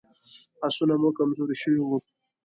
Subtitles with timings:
[0.67, 1.97] آسونه مو کمزوري شوي وو.